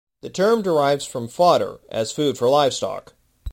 [0.21, 3.13] The term derives from fodder, as food for livestock.